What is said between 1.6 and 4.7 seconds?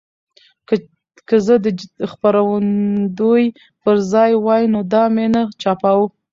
د خپرندوی په ځای وای